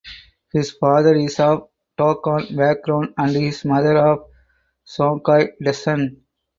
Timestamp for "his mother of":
3.35-4.25